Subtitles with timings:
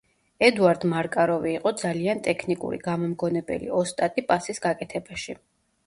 [0.45, 5.43] ედუარდ მარკაროვი იყო ძალიან ტექნიკური, გამომგონებელი, ოსტატი პასის გაკეთებაში.